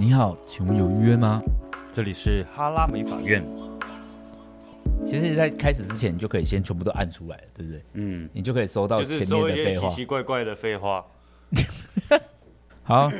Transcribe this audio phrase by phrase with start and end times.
[0.00, 1.42] 你好，请问有预约吗？
[1.90, 3.44] 这里是哈拉美法院。
[5.04, 7.82] 其实，在开始之前，你就可以先全部都按出来，对不对？
[7.94, 11.04] 嗯，你就可以收到前面的废话，奇奇怪怪的废话。
[12.84, 13.10] 好，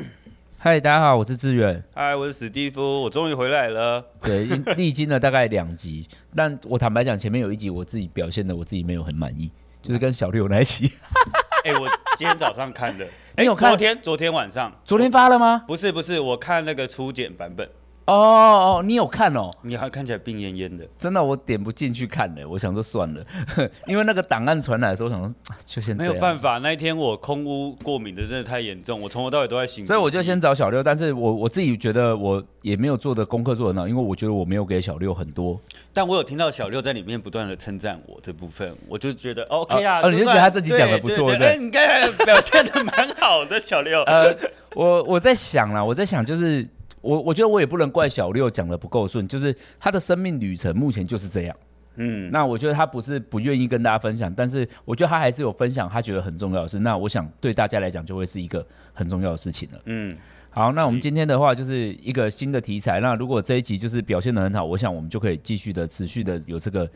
[0.57, 1.83] 嗨，大家好，我是志远。
[1.93, 4.01] 嗨，我是史蒂夫，我终于回来了。
[4.21, 4.45] 对，
[4.77, 9.51] 历经了大概两集，但我坦白讲，前面有一集我自己表现的我自己没有很满意，
[9.81, 10.89] 就是跟小六那一集。
[11.65, 11.89] 哎、欸，我
[12.19, 13.07] 今天早上看的。
[13.37, 13.69] 你有看？
[13.69, 15.63] 昨天昨天晚上，昨天发了吗？
[15.65, 17.65] 不是不是，我看那个初剪版本。
[18.09, 19.51] 哦哦，你有看哦？
[19.61, 20.85] 你还看起来病恹恹的。
[20.97, 22.47] 真的，我点不进去看的。
[22.47, 23.23] 我想说算了，
[23.85, 25.33] 因为那个档案传来的时候，我想说
[25.65, 26.13] 就先这样。
[26.13, 29.85] 没有办法，那一天我空屋过敏的真的太严重，我从头到尾都在醒。
[29.85, 35.59] 所以我就先找小六，但是我我自己觉得我也没有做的功课做得很好，因为我觉得我没有给小六很多。
[35.93, 40.01] 但我有听到小六在里面不断的称赞我这部分，我就觉得 OK 啊。
[40.01, 41.57] 哦，你就觉得他自己讲的不错，对，对，对？
[41.63, 44.01] 你刚才表现的蛮好的，小六。
[44.09, 44.35] 呃，
[44.73, 46.67] 我我在想啦，我在想就是。
[47.01, 51.55] 我我觉得我也不能怪小六讲的不够顺，就是他的生命旅程目前就是这样。
[52.01, 56.79] 嗯，那我觉得他不是不愿意跟大家分享，但是我觉得他还是有分享他觉得很重要的事。
[56.79, 59.79] 那我想对大家来讲就会是一个很重要的事情了。
[59.85, 60.15] 嗯，
[60.51, 63.01] 好，那我们今天的话就是一个新的题材。
[63.01, 66.89] 那如果这一集就是表现的很好，我想我们就可以继续的持续的有这个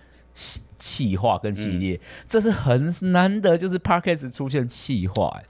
[0.77, 1.95] 气化跟系列。
[1.95, 5.43] 嗯、这是很难得，就是 parkas 出现气化、欸。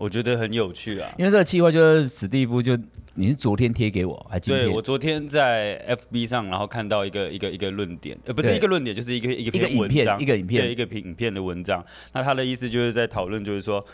[0.00, 2.74] 我觉得很有趣啊，因为这个计划就是史蒂夫，就
[3.12, 4.56] 你是昨天贴给我，还记得？
[4.56, 5.78] 对，我昨天在
[6.10, 11.84] FB 上，然后看到一个一个一个论点，呃，不是一个论点，就是一个一个篇文章，一个影片，对，一个影片的文章。
[12.14, 13.84] 那他的意思就是在讨论，就是说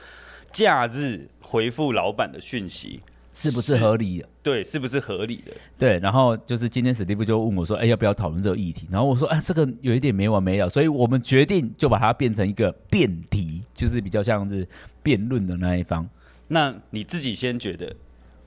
[0.53, 3.01] 假日回复老板的讯息。
[3.39, 4.29] 是不是合理的？
[4.43, 5.53] 对，是不是合理的？
[5.77, 14.67] 对，然后就是今天史蒂夫就问我说：“哎，要不要讨论这个议题？”然后我说：“哎，这个有一点没完没了，所以我们决定就把它变成一个辩题，就是比较像是
[15.03, 16.09] 辩论的那一方。”
[16.49, 17.95] 那你自己先觉得，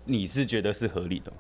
[0.06, 1.38] 你是觉得是合理的吗？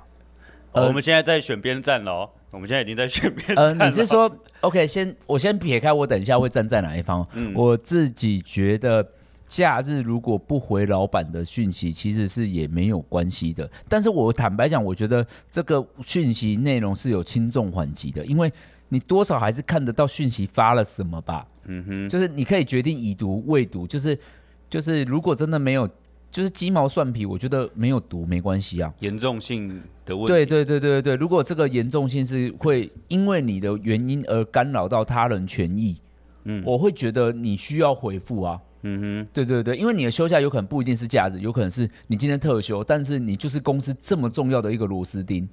[0.71, 3.77] 呃，我们现在在选边站喽，我们现在已经在选边站。
[3.79, 7.27] 呃，你是说，OK，先我先撇开，我等一下会站在哪一方？
[7.33, 9.05] 嗯，我自己觉得。
[9.47, 13.67] 假日如果不回老板的讯息，其实是也没有关系的。
[13.87, 18.53] 但是我坦白讲，我觉得这个讯息内容是有轻重缓急的，因为
[18.89, 21.47] 你多少还是看得到讯息发了什么吧。
[21.71, 24.17] 嗯哼，就是你可以决定已读未读，就是
[24.69, 25.87] 就是如果真的没有，
[26.31, 28.91] 就是鸡毛蒜皮，我觉得没有读没关系啊。
[28.99, 30.27] 严重性的问题。
[30.27, 35.95] 对对对对对，如果这个严重性是会因为你的原因而干扰到他人权益，
[36.45, 38.59] 嗯，我会觉得你需要回复啊。
[38.81, 45.47] 嗯哼，对对对，因为你的休假有可能不一定是假日，有可能是你今天特休，但是你就是公司这么重要的一个螺丝钉。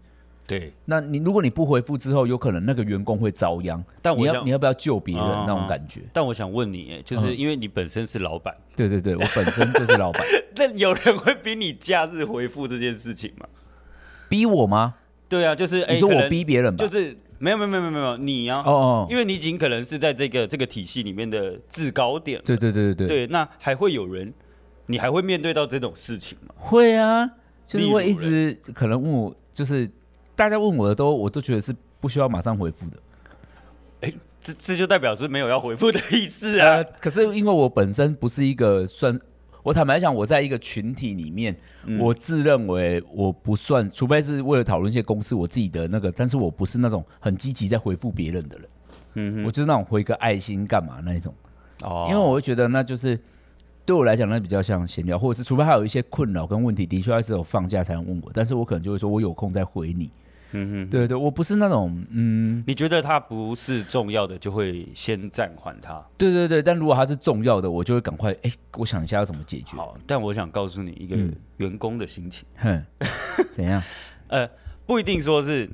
[0.47, 3.83] 对，那你如果你不回复之后，有可能那个员工会遭殃。
[4.01, 6.01] 但我要你要，你要不要救别人、啊、那种感觉？
[6.13, 10.23] 但我想问你，就是因为你本身是老板、嗯，对对对，我本身就是老板。
[10.57, 13.47] 那有人会逼你假日回复这件事情吗？
[14.29, 14.95] 逼我吗？
[15.29, 17.17] 对啊，就是你说我逼别人吧，就是。
[17.39, 24.33] 没有没有没有没有你呀、啊，哦哦，因为你尽可能是在这个这个体系里面的制高点，对对对对对，那还会有人，
[24.87, 26.55] 你还会面对到这种事情吗？
[26.57, 27.31] 会啊，
[27.67, 29.87] 就是会一直可能问我，就是
[30.37, 32.97] 大家问我的都，我都觉得是不需要马上回复的。
[34.03, 36.75] 哎，这这就代表是没有要回复的意思啊。
[36.75, 39.19] 呃、可是因为我本身不是一个算。
[39.63, 41.53] 我坦白讲，我在一个群体里面，
[41.87, 48.69] 嗯、我自认为我不算，除非是为了讨论一些公司，我自己的那个，但是我不是那种很积极在回复别人的人。
[49.15, 51.35] 嗯哼，我就是那种回个爱心干嘛那一种。
[51.83, 53.19] 哦，因为我会觉得那就是
[53.85, 60.09] 对我来讲，那比较像闲聊，或者是除非他有一些困扰跟问题，的确还是有放假才能问我，但是我可能就会说我有空再回你。
[60.53, 66.03] 嗯哼，对对，我不是那种嗯，你觉得他不是重要的，就会先暂缓他。
[66.17, 69.77] 对对对，但如果他是重要的，我就会赶快哎，我想一下要怎么解决。
[69.77, 71.17] 好，但我想告诉你一个
[71.57, 72.47] 员工的心情。
[72.57, 73.09] 哼、嗯，
[73.53, 73.83] 怎样？
[74.29, 74.49] 呃，
[74.87, 75.69] 不一定说是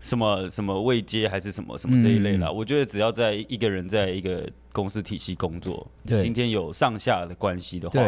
[0.00, 2.48] 什么什么未接还是什么什么这一类啦。
[2.48, 8.00] 嗯、我觉得只要在一个人在一个公司体系工作，对今天有上下的关系的话，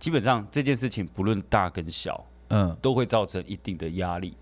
[0.00, 4.34] 基本上这件事情不论大跟小，嗯，都会造成一定的压力，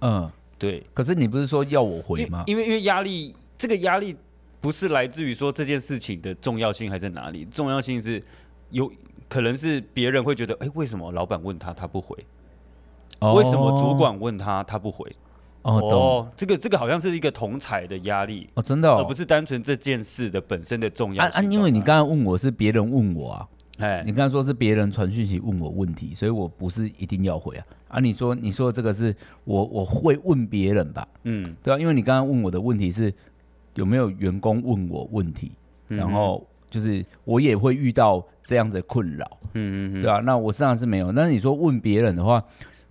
[0.00, 0.30] 嗯。
[0.58, 2.44] 对，可是你不是说要我回吗？
[2.46, 4.16] 因为因为压力，这个压力
[4.60, 7.44] 不是来自于说这件事情的重要性还在哪里？
[7.46, 8.22] 重要性是
[8.70, 8.90] 有
[9.28, 12.16] 可能是别人会觉得，哎，为什么老板问他他不回？
[13.20, 15.10] 哦、为什么主管问他他不回？
[15.62, 21.32] 哦，哦这个这个好像是一个同侪的压力哦，真的、哦，而不是单纯这件事的本身的重要性。
[21.32, 23.48] 啊，啊因为你刚刚问我是别人问我啊。
[23.78, 27.66] 哎，你刚才说是别人传讯息问我问题，所以我不是一定要回啊。
[27.88, 31.06] 啊，你说你说这个是我我会问别人吧？
[31.24, 33.12] 嗯，对啊，因为你刚刚问我的问题是
[33.74, 35.52] 有没有员工问我问题，
[35.88, 41.12] 嗯、然后就是我也会遇到这样子的困扰，嗯嗯，对啊，那我实际上是没有。
[41.12, 42.42] 但是你说问别人的话，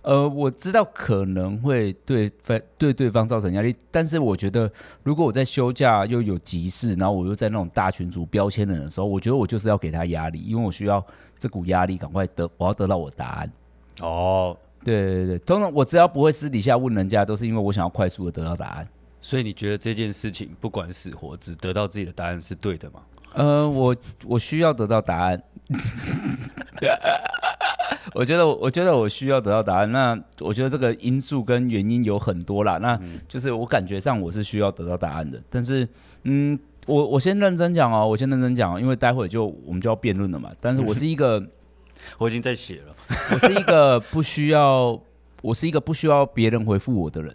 [0.04, 4.70] 呃，我知道可能会对对对对方造成压力，但是我觉得
[5.02, 11.02] 如果我在休假又有急事，然后我又在那种大群组标签人的时候，我觉得我就是要给他压力，因为我需要
[11.38, 13.50] 这股压力赶快得，我要得到我的答案。
[14.02, 14.54] 哦，
[14.84, 18.86] 对对对，通常我只要不会私底下问人家，都是因为我想要快速的得到答案。
[19.22, 23.00] 所以你觉得这件事情不管死活，只得到自己的答案是对的吗？
[23.32, 23.96] 呃，我
[24.26, 25.42] 我需要得到答案。
[28.14, 29.90] 我觉得，我觉得我需要得到答案。
[29.90, 32.78] 那我觉得这个因素跟原因有很多啦。
[32.78, 32.98] 那
[33.28, 35.42] 就是我感觉上我是需要得到答案的。
[35.50, 35.88] 但是，
[36.24, 40.50] 嗯，我我先认真讲哦，我先认真讲，因为待会就我们就要辩论了嘛。
[40.60, 41.44] 但是我 是一个，
[42.18, 42.94] 我已经在写了。
[43.32, 45.00] 我是一个不需要，
[45.42, 47.34] 我是一个不需要别人回复我的人。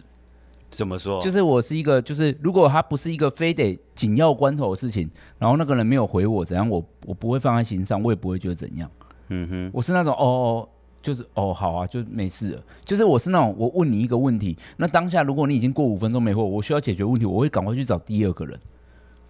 [0.70, 1.20] 怎么说？
[1.20, 8.88] 就是我是一个，就是如果他不是一个非得紧要关头的事情，然后那个人没有回我，怎样，我我不会放在心上，我也不会觉得怎样。
[9.30, 10.68] 嗯哼，我是那种哦哦，
[11.02, 12.62] 就是哦好啊，就没事了。
[12.84, 18.58] 就是我是那种，我问你一个问题，那当下如果你已经过五分钟没回我，我需要解决问题，我会赶快去找第二个人。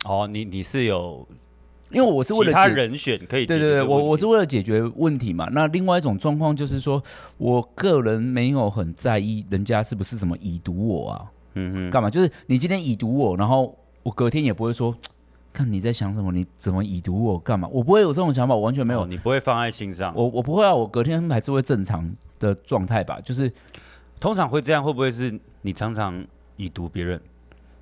[0.06, 1.26] 哦，你你是有，
[1.90, 5.48] 因为我是为了其他人选可以解决，对对对，我我是为了解决问题嘛。
[5.52, 7.02] 那另外一种状况就是说，
[7.36, 12.08] 我个人没有很在意人家是不是什么已读我啊，嗯哼，干嘛？
[12.08, 14.96] 就是你今天已读我，然后我隔天也不会说。
[15.52, 16.30] 看你在想什么？
[16.32, 17.68] 你怎么已读我干嘛？
[17.72, 19.02] 我不会有这种想法，我完全没有。
[19.02, 20.12] 哦，你不会放在心上。
[20.14, 22.08] 我我不会啊，我隔天还是会正常
[22.38, 23.18] 的状态吧。
[23.24, 23.52] 就是
[24.20, 26.24] 通常会这样，会不会是你常常
[26.56, 27.20] 已读别人？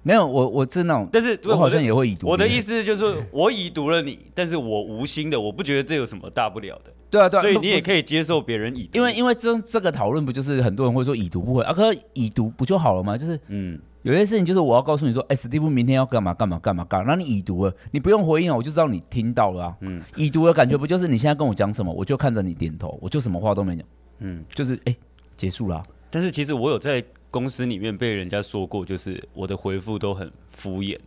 [0.02, 2.26] 没有，我我是那种，但是我好像也会已读。
[2.26, 6.92] 我的意思就是，我已读了你，但是我无心的，我不觉得这有什么大不了的。
[7.10, 8.90] 对啊，对啊，所以你也可以接受别人已读。
[8.94, 11.72] 因为因为这这个讨论不就是很多人会说已读不回啊？
[11.72, 13.18] 可是已读不就好了吗？
[13.18, 13.78] 就是嗯。
[14.08, 19.76] 有些事情就是我要告诉你说，哎、欸，史蒂夫明天要干嘛干嘛干嘛干嘛，那你已读了，你不用回应了，我就知道你听到了啊。
[19.82, 23.84] 嗯，已读的感觉不就是你现在跟我讲什么，我就看着你点头，我就什么话都没讲。
[24.20, 24.96] 嗯，就是哎、欸，
[25.36, 25.84] 结束了、啊。
[26.08, 30.98] 但是其实我有在公司里面被人家说过，就是我的回复都很敷衍。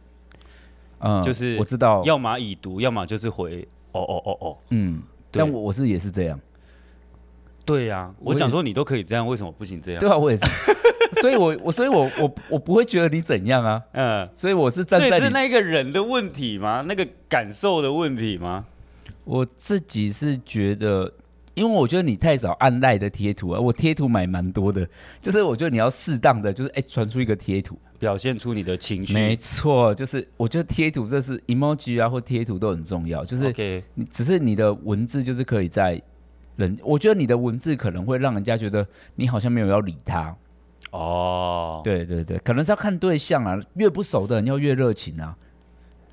[1.00, 4.57] 嗯，就是我知道，要么已读，要么就是回哦哦哦哦。
[4.69, 5.01] 嗯，
[5.31, 6.39] 但我我是也是这样。
[7.65, 10.00] 对呀、啊，我讲说你都可以这样，为什么不行这样？
[10.00, 10.44] 对啊，我也是。
[11.19, 16.84] 所以我我所以我我我不会觉得你怎样啊，嗯，所以我是站在所以是那个人的问题吗？
[16.88, 18.66] 那个感受的问题吗？
[19.24, 21.12] 我自己是觉得，
[21.54, 24.88] 因为我觉得你太少按赖的贴图啊，我贴图买蛮多的，
[25.22, 29.13] 就是我觉得你要适当的，就是哎传出一个贴图，表现出你的情绪。
[29.13, 33.54] 没错，就是我觉得贴图这是 emoji 啊或贴图都很重要，就是
[33.94, 36.02] 你只是你的文字就是可以在
[36.56, 38.86] 人，我觉得你的文字可能会让人家觉得
[39.16, 40.36] 你好像没有要理他。
[40.91, 41.83] 哦，oh.
[41.83, 45.38] 对对对，可能是要看对象啊，越不熟的人要越热情啊，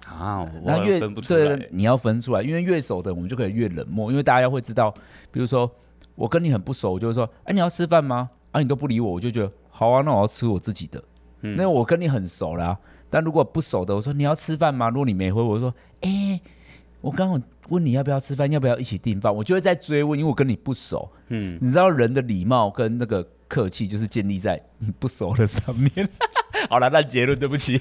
[0.07, 4.95] 啊，那越分不出来，对，你要分出来，因为越熟的我们就可以越冷漠，因为大家会知道，
[5.33, 5.71] 比如说
[6.15, 8.31] 我跟你很不熟，我就会说，哎，你要吃饭吗？
[8.53, 11.03] 啊，你都不理我，我就觉得好啊，那我要吃我自己的。
[11.43, 12.79] 嗯，那我跟你很熟啦，
[13.11, 14.89] 但如果不熟的，我说你要吃饭吗？
[14.91, 16.41] 如果你没回，我就说，哎，
[17.01, 19.35] 我刚刚问你要不要吃饭，要不要一起订饭？
[19.35, 21.11] 我就会再追问，因为我跟你不熟。
[21.31, 23.27] 嗯，你知道人的礼貌跟那个。
[23.49, 26.09] 客气就是建立在你 不熟的上面。
[26.71, 27.81] 好了，那结论对不起。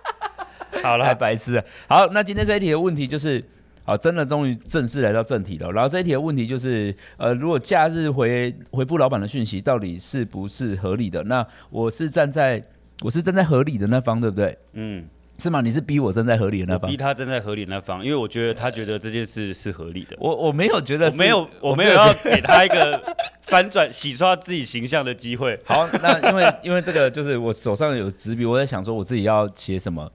[0.82, 1.64] 好了，太白痴了。
[1.88, 3.44] 好，那今天这一题的问题就是，
[3.84, 5.70] 好，真的终于正式来到正题了。
[5.72, 11.24] 然后这一题的问题就是，呃，如果假日回回复老板的讯息，到底是不是合理的？
[11.24, 12.62] 那我是站在
[13.00, 14.56] 我是站在合理的那方，对不对？
[14.74, 15.08] 嗯。
[15.38, 15.60] 是吗？
[15.60, 20.16] 你是逼我站在合理的那方，逼他站在合理的那方，因为我觉得他觉得这件事是合理的。
[20.18, 23.02] 我我没有觉得，没有，我没有要给他一个
[23.42, 25.58] 翻转、洗刷自己形象的机会。
[25.66, 30.10] 好，那因为因为这个就是我手上有纸笔，我在想说我自己要写什么。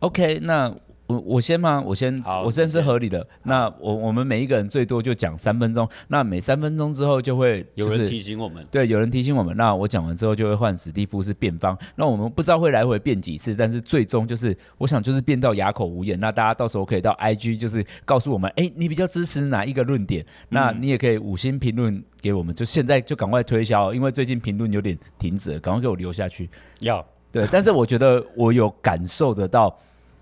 [0.00, 0.74] OK，那。
[1.06, 1.82] 我我先吗？
[1.84, 3.26] 我先，我先是合理的。
[3.42, 5.86] 那我我们每一个人最多就讲三分钟。
[6.08, 9.54] 那每三分钟之后就会、就是、有人提醒我们，对，有人提醒我们。
[9.54, 11.76] 那我讲完之后就会换史蒂夫是辩方。
[11.96, 16.18] 那我们不知道会来回辩几次，但是最终就是我想就是辩到哑口无言。
[16.18, 20.24] 那大家到时候可以到 IG 就是告诉我们，哎、欸，你比较支持哪一个论点？
[20.48, 22.54] 那你也可以五星评论给我们。
[22.54, 26.48] 就现在就赶快推销，因为最近评论有点停止了，赶快给我留下去。
[26.80, 29.78] 要对，但是我觉得我有感受得到。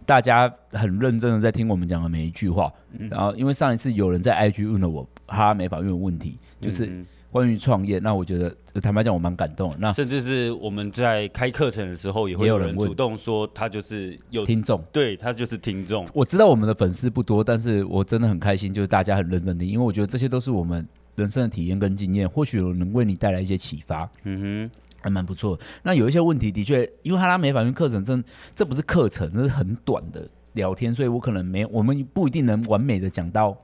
[0.07, 9.77] 大家很认真的在听我们讲的每一句话，嗯、然后因为上一次有人在 IG 问了我哈美法院的问题，就是关于创业，那我觉得坦白讲我蛮感动的。
[9.81, 16.07] 那甚至是我们在开课程的时候，也会有人主动说他就是有听众，对他就是听众。
[16.13, 24.09] 我知道我们的粉丝不多，但是我真的很开心，就是大家很认真听，因为我觉得这些都是我们人生的体验跟经验，或许能为你带来一些启发。
[24.25, 24.79] 嗯哼。
[25.03, 25.59] 还蛮不错。
[25.83, 28.23] 那有一些问题的确，因为哈拉美法院课程真
[28.55, 33.57] 这不是课程，这是很短的聊天，所以我可能没我们不一定能完美的讲到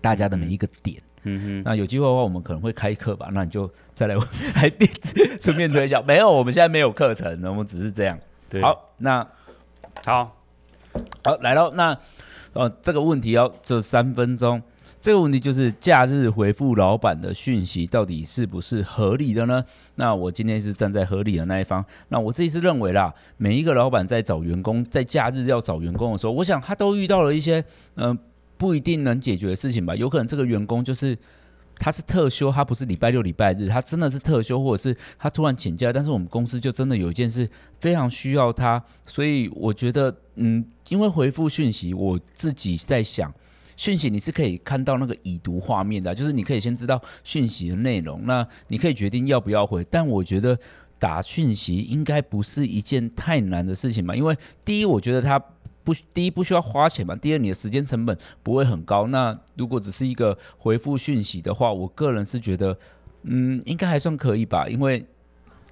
[0.00, 1.00] 大家的每一个点。
[1.24, 3.28] 嗯哼，那有机会的话，我们可能会开课吧。
[3.32, 4.16] 那你就再来
[4.56, 4.72] 来
[5.40, 6.02] 顺便推销。
[6.02, 8.18] 没有，我们现在没有课程，我们只是这样。
[8.48, 9.24] 对，好，那
[10.04, 10.36] 好，
[11.22, 11.70] 好来了。
[11.76, 11.96] 那
[12.54, 14.60] 呃，这个问题要这三分钟。
[15.02, 19.64] 这个问题就是假日回复老板的讯息到底是不是合理的呢？
[19.96, 21.84] 那我今天是站在合理的那一方。
[22.10, 27.64] 那我自己是认为啦，每一个老板在找员工，在假日要找员工的时候，我想他都遇到了一些
[27.96, 28.16] 嗯、
[28.56, 29.96] 不一定能解决的事情吧。
[29.96, 31.18] 有可能这个员工就是
[31.78, 43.34] 他是特休，他不是礼拜六礼拜日，他真的是特休，或者是他突然请假，但是我们公司就真的有一件事非常需要他，所以我觉得嗯，因为回复讯息，我自己在想。
[43.82, 49.84] 讯息你是可以看到那个已读画面的，就是你可以先知道讯息的内容，那你可以决定要不要回。
[49.90, 50.56] 但我觉得
[51.00, 55.36] 打讯息应该不是一件太难的事情吧，因为第一，我觉得它
[55.82, 59.08] 不，第一不需要花钱嘛，第二，你的时间成本不会很高。
[59.08, 62.78] 那如果只是一个回复讯息的话，我个人是觉得，
[63.24, 65.04] 嗯，应该还算可以吧，因为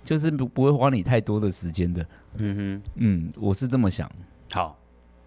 [0.03, 2.05] 就是不不会花你太多的时间的。
[2.39, 4.11] 嗯哼，嗯，我是这么想。
[4.51, 4.77] 好，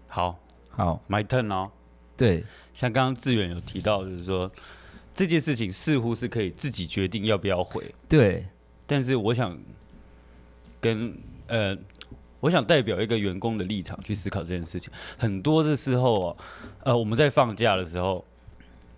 [0.06, 0.38] 好，
[0.68, 1.70] 好，My turn 哦。
[2.14, 2.44] 对。
[2.74, 4.50] 像刚刚志远有提到，就是说
[5.14, 7.94] 这件事情似乎是可以自己决定要不要回。
[8.08, 8.44] 对，
[8.84, 9.56] 但是我想
[10.80, 11.16] 跟
[11.46, 11.78] 呃，
[12.40, 14.92] 我想代表一个员工的立场去思考这件事情。
[15.16, 16.36] 很多的时候啊，
[16.82, 18.24] 呃，我们在放假的时候，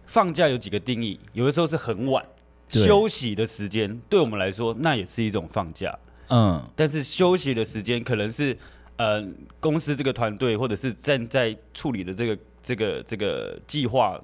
[0.06, 2.24] 放假有几个定义，有的时候是很晚
[2.70, 5.96] 休息的时间，对我们来说那也是一种放假。
[6.28, 8.56] 嗯，但是休息的时间可能是
[8.96, 9.22] 呃
[9.60, 12.38] 公司这个团队或者是正在处理的这个。
[12.66, 14.20] 这个这个计划，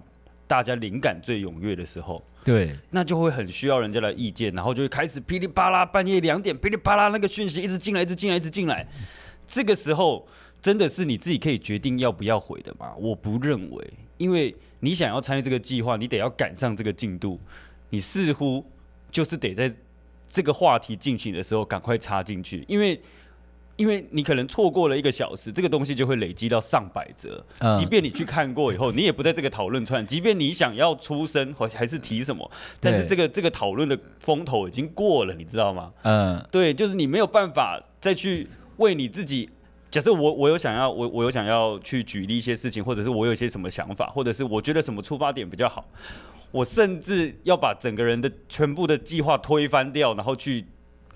[0.48, 8.84] 大家灵感最踊跃的时候，对，那就会很需要人家的意见，然后就会开始噼里啪啦，半夜两点噼里啪啦，那个讯息一直进来，一直进来，一直进来。
[9.46, 10.26] 这个时候
[10.60, 12.92] 真的是你自己可以决定要不要回的吗？
[12.98, 17.38] 我不认为，因为你想要参与这个计划，你得要赶上这个进度，
[17.90, 18.66] 你似乎
[19.08, 19.72] 就是得在
[20.28, 23.00] 这个话题进行的时候赶快插进去，因为。
[23.82, 27.44] 因为你可能错过了一个小时，这个东西就会累积到上百折。
[27.58, 30.06] 嗯、即便你去看过以后，你也不在这个讨论串。
[30.06, 32.48] 即便你想要出声或还是提什么，
[32.78, 35.92] 但是这个这个讨论的风头已经过了，你知道吗？
[36.02, 38.46] 嗯，对，就是你没有办法再去
[38.76, 39.50] 为你自己。
[39.90, 45.84] 假设我我有想要我我有想要去举例一些事情，或者是我有一些什么想法，或者是我觉得什么出发点比较好，
[46.52, 50.64] 我甚至要把整个人的全部的计划推翻掉，然后去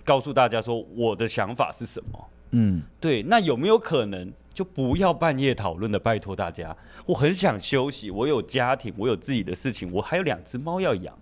[0.04, 2.28] 告诉大家说我的想法是什么。
[2.50, 5.98] 嗯，对，那有没有可能就不要半夜讨论的？
[5.98, 6.74] 拜托大家，
[7.04, 11.18] 我很想休息，我有家庭，我有自己的事情，我还有两只猫要养。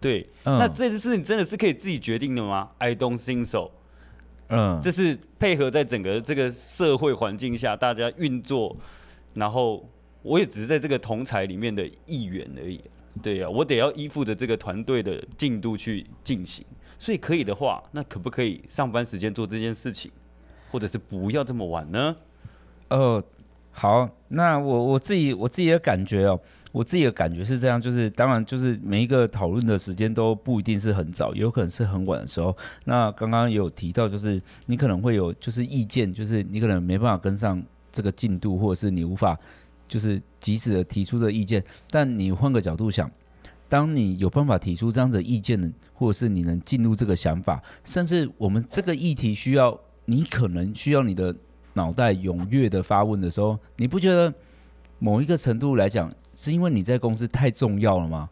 [0.00, 3.70] 对，嗯、那这件事情真的是可以自己决定的吗？I don't think so。
[4.48, 8.76] 嗯，这是配合在整个这个社会环境下大家运作，
[9.34, 9.88] 然后
[10.22, 12.80] 我也只是在这个同才里面的一员而已。
[13.22, 16.66] 对呀、啊，我得要依附着这个团队的进度去进行。
[16.98, 20.10] 所以可以的话，那可不可以上班时间做这件事情？
[20.72, 22.16] 或者是不要这么晚呢？
[22.88, 23.22] 哦，
[23.70, 26.38] 好，那我我自己我自己的感觉哦，
[26.72, 32.54] 我自己的感觉是这样，就是当然就是每一个讨论的时间都不一定是很早，有可能是很晚的时候。
[32.84, 39.38] 那刚刚有提到，就是你可能会有就是意见，就是你可能没办法跟上这个进度，或者是你无法
[39.88, 41.64] 就是及时的提出这意见。
[41.90, 43.10] 但你换个角度想，
[43.70, 49.80] 当你有办法提出这样子的意见的，或者是你能进入这个想法，甚至我们这个议题需要。
[50.04, 51.34] 你可能需要你的
[51.74, 54.32] 脑袋踊跃的发问的时候，你不觉得
[54.98, 58.28] 某一个程度来讲，是因为你在公司太重要了吗？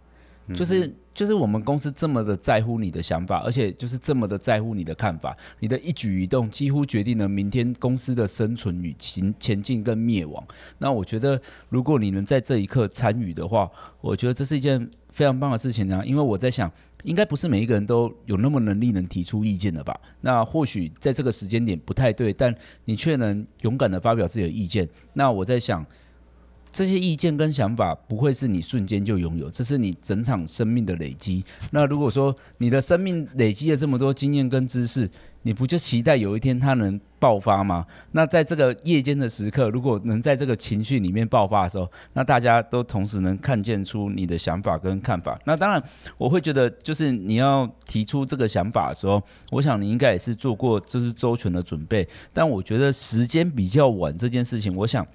[0.51, 10.45] 嗯、就是就是我们公司这么的在乎你的想法，而且就是这么的在乎你的看法，你的一举一动几乎决定了明天公司的生存与前前进跟灭亡。
[10.79, 16.71] 那我觉得，如果你能在这一刻参与的话，我觉得这是一件非常棒的事情啊，因为我在想。
[17.03, 19.99] 应该不是每一个人都有那么能力能提出意见的吧？
[20.21, 22.55] 那或许在这个时间点不太对，但
[22.85, 24.87] 你却能勇敢的发表自己的意见。
[25.15, 25.83] 那我在想，
[26.73, 31.45] 这些意见跟想法不会是你瞬间就拥有，这是你整场生命的累积。
[31.73, 35.11] 那如果说你的生命累积了这么多经验跟知识，
[35.43, 37.87] 你不就期待有一天它能爆发吗？
[38.13, 45.39] 那在这个夜间的时刻，如果能在这个情绪里面爆发的时候，那大家都同时能看见出你的想法跟看法。
[45.47, 45.83] 那当然，
[46.19, 52.07] 我会觉得就是你要提出这个想法的时候，我想你应该也是做过就是周全的准备。
[52.33, 55.07] 但我觉得时间比较晚这件事情，我想。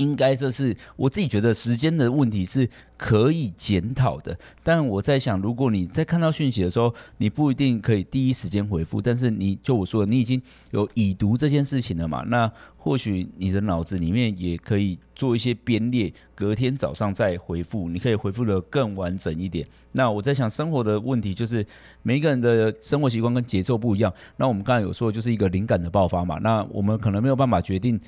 [0.00, 10.40] 应该这是我自己觉得时间的问题是可以检讨的，但我在想，如果你在看到讯息的时候，你不一定可以第一时间回复，但是你就我说，你已经
[10.70, 12.24] 有已读这件事情了嘛？
[12.28, 19.66] 那或许你的脑子里面也可以做一些编列，隔天早上再回复，你可以回复得更完整一点。
[19.92, 21.66] 那我在想，生活的问题就是
[22.02, 24.12] 每一个人的生活习惯跟节奏不一样。
[24.36, 26.38] 那我们刚才有说，就是一个灵感的爆发嘛。
[26.38, 28.00] 那我们可能没有办法决定。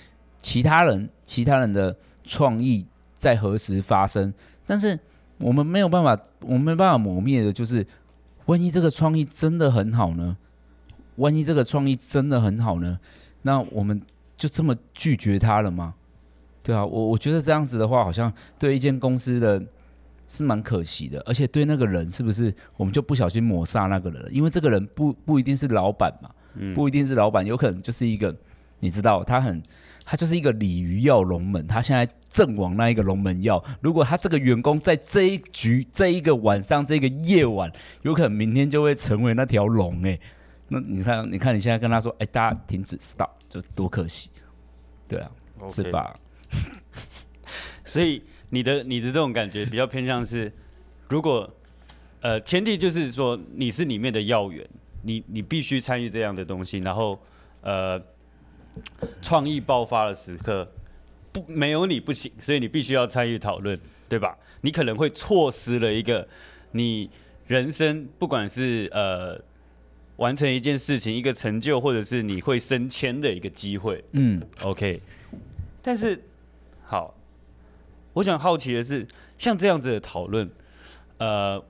[0.42, 2.84] 其他人，其他人的创意
[3.16, 4.34] 在何时发生？
[4.66, 4.98] 但是
[5.38, 7.86] 我们没有办法，我们没办法磨灭的，就是
[8.46, 10.36] 万一这个创意真的很好呢？
[11.16, 12.98] 万一这个创意真的很好呢？
[13.42, 14.02] 那我们
[14.36, 15.94] 就这么拒绝他了吗？
[16.62, 19.62] 对啊，我我觉得这样子的话，好像对一间公司的
[20.26, 24.28] 是蛮可惜的，而且对那个人是不是我们就不小心抹杀那个人？
[24.30, 26.30] 因为这个人不不一定是老板嘛，
[26.74, 28.34] 不一定是老板，有可能就是一个
[28.80, 29.62] 你知道他很。
[30.04, 33.62] 他就是一个鲤鱼跃龙门，他现在正往那一个龙门要。
[33.80, 40.18] 如果他这个员工在这一局、这一个晚上、这个夜晚，有可能明天就会成为那条龙哎。
[40.68, 44.28] 那你看，你看你现在跟他说，哎、欸，大家停止，stop，就多可惜，
[45.06, 45.30] 对啊
[45.60, 45.74] ，okay.
[45.74, 46.14] 是吧？
[47.84, 50.52] 所以你的你的这种感觉比较偏向是，
[51.08, 51.48] 如果
[52.20, 54.68] 呃前提就是说你是里面的要员，
[55.02, 57.18] 你你必须参与这样的东西，然后
[57.60, 58.02] 呃。
[59.20, 60.66] 创意爆发的时刻，
[61.32, 64.36] 不没有你不行，所以你必须要参与讨论，对吧？
[64.62, 66.26] 你可能会错失了一个
[66.70, 67.10] 你
[67.46, 69.40] 人生不管是呃
[70.16, 74.04] 完成一件事情、一个成就，或者是你会升迁的一个机会。
[74.12, 75.00] 嗯，OK。
[75.82, 76.22] 但是
[76.84, 77.14] 好，
[78.12, 80.48] 我想好奇的是，像这样子的讨论，
[81.18, 81.62] 呃，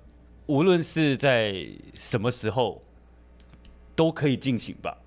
[0.46, 2.82] 无论是在什么时候
[3.96, 4.98] 都可以进行吧。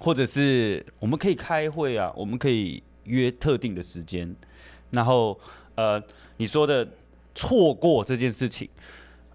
[0.00, 4.34] 或者是我们可以开会啊，我们可以约特定的时间，
[4.90, 5.38] 然后
[5.74, 6.02] 呃，
[6.38, 6.88] 你说的
[7.34, 8.68] 错过这件事情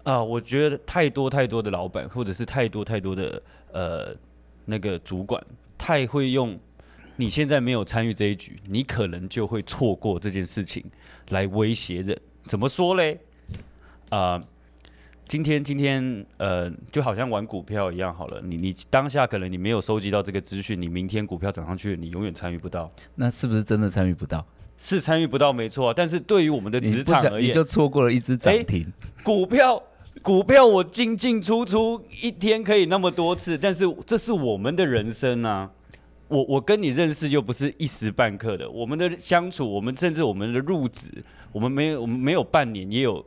[0.02, 3.42] 啊，我觉得太多太多的老板，或者是太多太多的
[3.72, 4.14] 呃
[4.64, 5.42] 那个主管，
[5.78, 6.58] 太会用
[7.16, 10.84] 你现在没有参与这一局，你可能就会错过这件事情
[11.30, 12.20] 来威胁人。
[12.46, 13.18] 怎么说嘞？
[14.10, 14.40] 啊，
[15.28, 22.88] 今天今天呃，就好像玩股票一样好了，你你当下可能你没有收集到这个资讯，你明天股票涨上去，你永远参与不到。
[23.16, 24.46] 那是不是真的参与不到？
[24.78, 25.92] 是参与不到，没错。
[25.92, 28.86] 但是对于我们的职场而言，你就错过了一只涨停。
[29.24, 29.82] 股票
[30.22, 35.68] 股票我进进出出一天可以那么多次，但是这是我们的人生啊。
[36.28, 41.10] 我我跟你认识又不是一时半刻的，我们的相处，我们甚至我们的入职，
[41.50, 43.24] 我们没有我们没有半年也有。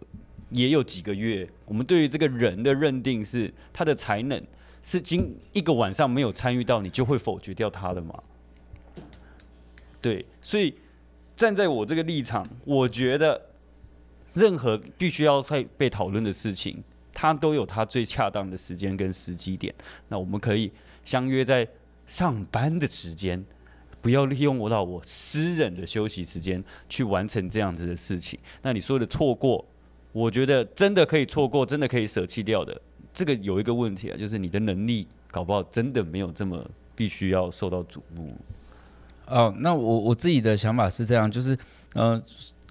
[0.49, 4.41] 也有几个月，我们对于这个人的认定是他的才能
[4.83, 8.23] 是经一个晚上没有参与到，你就会否决掉他的吗？
[10.01, 10.73] 对，所以
[11.35, 13.39] 站在我这个立场，我觉得
[14.33, 16.81] 任何必须要被被讨论的事情，
[17.13, 19.73] 它都有它最恰当的时间跟时机点。
[20.07, 20.71] 那我们可以
[21.03, 21.67] 相约在
[22.07, 23.45] 上班的时间，
[24.01, 28.39] 不要利用我到我私人的休息时间去完成这样子的事情。
[28.61, 29.63] 那你说的错过？
[30.11, 32.81] 我觉得真的可以错过，真的可以舍弃掉的。
[33.13, 38.33] 这个有一个问题啊，就是你的能力搞不好真的没有这么必须要受到瞩目。
[39.27, 41.57] 哦，那我我自己的想法是这样，就是
[41.93, 42.19] 呃，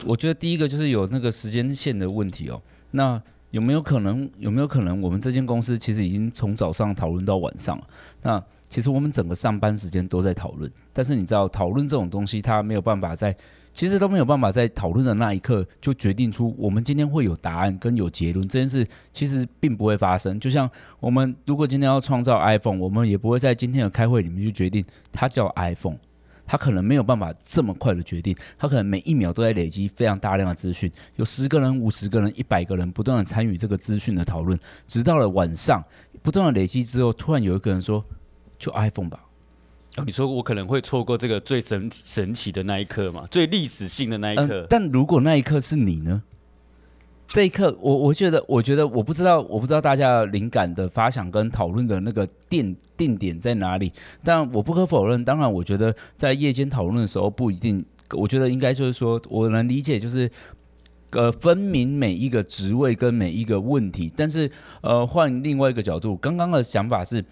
[0.05, 2.61] 我觉得第一个就是有那个时间线的问题哦。
[2.91, 3.21] 那
[3.51, 4.29] 有没有可能？
[4.39, 7.81] 有没有可能我们这间公司其实已经从早上讨论到晚上？
[8.23, 13.37] 那其实我们整个上班时间都在讨论，但是你知道，讨论这种东西它没有办法在。
[13.79, 20.41] 其实都没有办法在讨论的那一刻就决定出我们今天会有答案跟有结论这件事，其实并不会发生。
[20.41, 25.97] 就像我们如果今天要创造 iPhone，我们也不会在今天的开会里面就决定它叫 iPhone，
[26.45, 35.81] 它可能没有办法这么快的决定，它可能每一秒都在累积非常大量的资讯，有十个人、五十个人、一百个人不断的参与这个资讯的讨论，直到了晚上
[36.21, 38.05] 不断的累积之后，突然有一个人说
[38.59, 39.21] 就 iPhone 吧。
[40.07, 43.27] 你说我可能会错过这个最神神奇的那一刻嘛？
[43.31, 44.63] 最历史性的那一刻。
[44.63, 46.23] 嗯，但如果那一刻是你呢？
[47.31, 53.93] 这一刻，我我觉得，我觉得，我不知道，我不知道大家灵感的发想跟讨论的那个定定点在哪里。
[54.25, 57.85] 但我不可否认，当然，我觉得在夜间讨论的时候不一定。
[58.13, 60.31] 我觉得应该就是说，我能理解，就是
[61.11, 64.11] 呃，分明每一个职位跟每一个问题。
[64.17, 67.23] 但是呃，换另外一个角度，刚刚的想法是。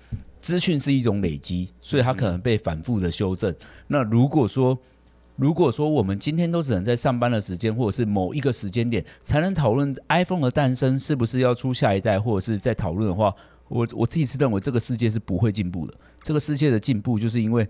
[0.41, 3.55] 资讯是一种累积，所以它可能被反复的修正。
[3.89, 4.79] 那如果说，
[5.37, 13.35] 如果说我们今天都只能在上班的时间，或者是某一个时间点才能讨论 iPhone 的诞生是不是要出下一代，或者是在讨论的话，
[13.69, 15.95] 我我自己是认为这个世界是不会进步的。
[16.23, 17.69] 这个世界的进步就是因为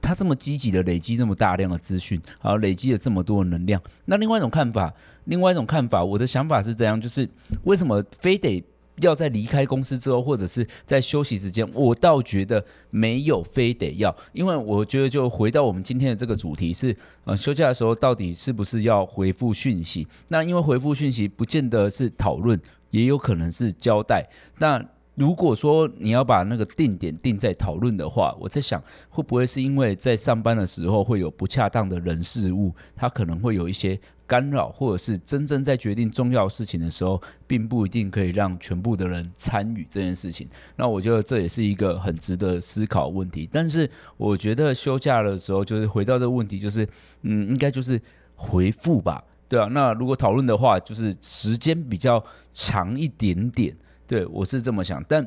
[0.00, 3.80] 它这么积极的累积这么大量的资讯，然后累积了这么多的能量。
[4.06, 4.92] 那另外一种看法，
[5.26, 7.28] 另外一种看法，我的想法是这样，就是
[7.64, 8.64] 为什么非得
[9.00, 11.68] 要在离开公司之后，或者是在休息时间？
[11.72, 20.06] 我倒觉得没有非得要，因为我觉得就回到我们今天的这个主题是，呃，休假的时候到底是不是要回复讯息？
[20.28, 24.28] 那因为回复讯息不见得是讨论，也有可能是交代。
[24.58, 40.48] 那如果说你要把那个定点定在讨论的话，我在想会不会是因为在上班的时候会有不恰当的人事物，它可能会有一些干扰，或者是真正在决定重要事情的时候，并不一定可以让全部的人参与这件事情。
[40.76, 43.48] 那我觉得这也是一个很值得思考的问题。
[43.50, 46.88] 但是我觉得休假的时候，就是回到这个问题，就是
[47.22, 48.00] 嗯，应该就是
[48.34, 49.66] 回复吧，对啊。
[49.72, 53.76] 那如果讨论的话，就是时间比较长一点点。
[54.06, 55.04] 对，我是这么想。
[55.08, 55.26] 但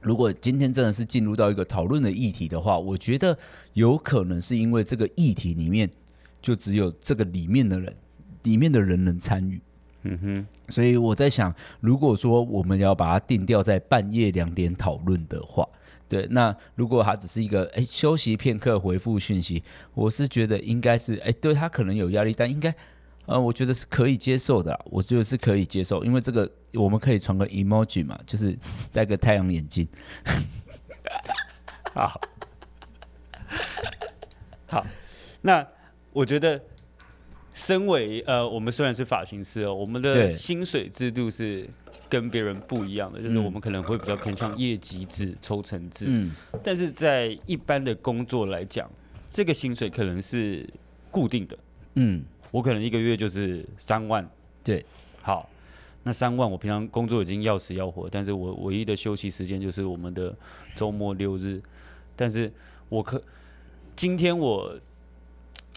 [0.00, 3.36] 如果今天真的是进入到一个讨论的议题的话，我觉得
[3.74, 5.88] 有可能是因为这个议题里面
[6.40, 7.94] 就只有这个里面的人，
[8.42, 9.60] 里面的人能参与。
[10.02, 10.46] 嗯哼。
[10.68, 15.68] 所以我在想，如果说我们要把它定调在半夜两点讨论的话，
[16.08, 19.62] 对，那如果他只是一个哎休息片刻回复讯息，
[19.94, 22.74] 我是觉得应该是哎对他可能有压力，但应该。
[23.26, 28.58] 呃，我觉得是可以接受的，我觉得是可以接受，因为这个我们可以传个 emoji 嘛，就是
[28.90, 29.86] 戴个太阳眼镜。
[31.94, 32.20] 好，
[34.66, 34.84] 好，
[35.42, 35.64] 那
[36.12, 36.60] 我觉得，
[37.60, 41.68] 身为呃，我们虽然是发型师哦，我们的薪水制度是
[42.08, 46.32] 跟别人不一样的，就是我们可能会比较偏向业绩制、抽成制，嗯，
[46.64, 48.90] 但是在一般的工作来讲，
[49.30, 50.66] 这个薪水可能是
[51.10, 51.58] 固定的，
[51.96, 52.24] 嗯。
[52.52, 54.28] 我可能一个月就是三万，
[54.64, 54.84] 对，
[55.22, 55.48] 好，
[56.02, 60.34] 那三万我平常工作已经要死要活，但是我唯一的休息时间就是我们的
[60.74, 61.62] 周末六日，
[62.16, 62.50] 但是
[62.88, 63.22] 我可
[63.94, 64.76] 今天我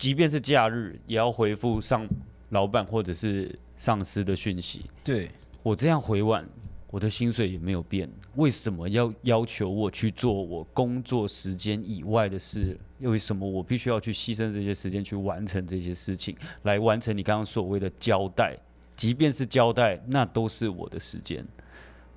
[0.03, 2.05] 即便是假日也要回复上
[2.49, 6.45] 老板或者是上司的讯息，对，我这样回晚。
[6.91, 12.77] 我的薪水也没有变，为什么要要求我去做我工作时间以外的事？
[12.99, 18.57] 又为什么我必须要去牺牲这些时间去完成这些事情，来完成你刚刚所谓的交代？
[18.97, 21.47] 即便是交代，那都是我的时间。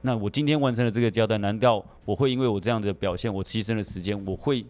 [0.00, 4.66] 那我今天完成了这个交代，难道我会因为我这样的表现，我牺牲了时间，我会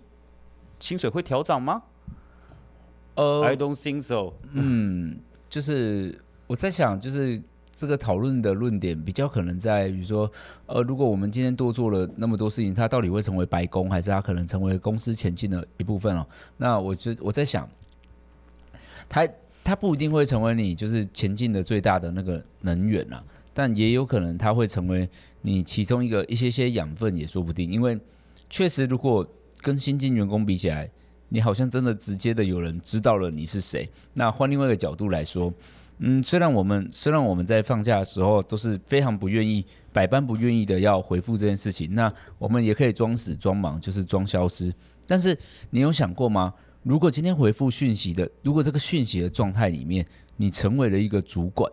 [0.81, 1.83] 薪水会调涨吗？
[3.17, 4.33] 呃，I don't think so。
[4.53, 5.19] 嗯，
[5.51, 7.43] 就是我在想，就是。
[7.79, 10.33] 这个讨论的论点比较可能在于说，
[10.65, 16.27] 呃，如果我们今天多做了那么多事情，它到底会成为白宫，还是它可能成为公司前进的一部分哦？
[16.57, 17.69] 那我就我在想，
[19.11, 19.29] 它
[19.63, 25.07] 它不一定会成为你就是前进的最大的那个能源啊，但也有可能它会成为
[25.43, 27.71] 你其中一个一些些养分也说不定。
[27.71, 28.01] 因为
[28.49, 29.29] 确实，如果
[29.61, 30.91] 跟新进员工比起来，
[31.29, 33.89] 你好像真的直接的有人知道了你是谁。
[34.15, 35.53] 那换另外一个角度来说。
[35.99, 44.71] 嗯，虽然我们虽然我们在放假的时候都是非常不愿意，百般不愿意的要回复这件事情，那我们也可以装死装忙，就是装消失。
[45.07, 45.35] 但是
[45.71, 46.53] 你有想过吗？
[46.83, 51.73] 如果今天回复讯息的，如果这个讯息的状态里面，你成为了一个主管，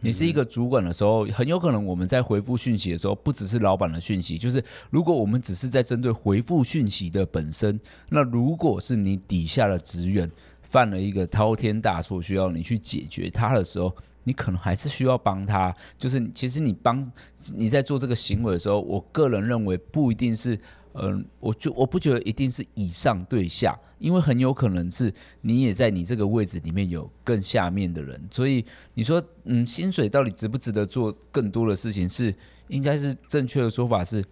[0.00, 7.80] 你是一个主管的时候，很有可能我们在回复讯息的时候，不只是老板的讯息，就是如果我们只是在针对回复讯息的本身，
[8.10, 10.30] 那如果是你底下的职员。
[10.70, 13.90] 犯了一个滔天大错，需要你去解决他的时候，
[14.24, 15.74] 你可能还是需要帮他。
[15.96, 17.02] 就是其实你帮
[17.54, 20.60] 你在做这个行为的时候，我个人认为不一定是，
[21.02, 28.20] 嗯、我就我不觉得一定是以上对下，因为很有可能是你也在你这个位置里面有更下面的人。
[28.30, 32.08] 所以你说，嗯，薪水到底值不值得做更多的事情？
[32.08, 32.34] 是
[32.68, 34.24] 应该是正确的说法是，